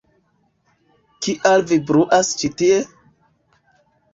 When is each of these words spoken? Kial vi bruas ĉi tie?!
Kial 1.27 1.65
vi 1.73 1.79
bruas 1.91 2.33
ĉi 2.41 2.51
tie?! 2.63 2.81